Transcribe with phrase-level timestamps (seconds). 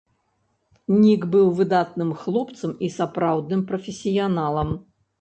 [1.03, 4.79] Нік быў выдатным хлопцам і сапраўдным прафесіяналам.